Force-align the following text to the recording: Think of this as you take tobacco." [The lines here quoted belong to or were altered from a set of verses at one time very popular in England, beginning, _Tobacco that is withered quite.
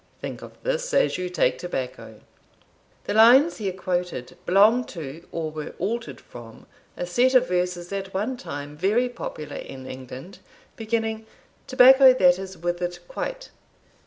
Think 0.19 0.41
of 0.41 0.53
this 0.63 0.95
as 0.95 1.19
you 1.19 1.29
take 1.29 1.59
tobacco." 1.59 2.21
[The 3.03 3.13
lines 3.13 3.57
here 3.57 3.71
quoted 3.71 4.35
belong 4.47 4.83
to 4.85 5.27
or 5.31 5.51
were 5.51 5.75
altered 5.77 6.19
from 6.19 6.65
a 6.97 7.05
set 7.05 7.35
of 7.35 7.47
verses 7.47 7.93
at 7.93 8.11
one 8.11 8.35
time 8.35 8.75
very 8.75 9.07
popular 9.09 9.57
in 9.57 9.85
England, 9.85 10.39
beginning, 10.75 11.27
_Tobacco 11.67 12.17
that 12.17 12.39
is 12.39 12.57
withered 12.57 12.97
quite. 13.07 13.51